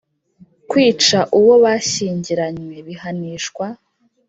Kwica 0.69 1.19
uwo 1.39 1.53
bashyingiranywe 1.63 2.75
bihanishwa 2.87 3.65